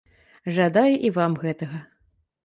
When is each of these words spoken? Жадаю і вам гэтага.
Жадаю 0.55 0.95
і 1.09 1.11
вам 1.17 1.35
гэтага. 1.43 1.83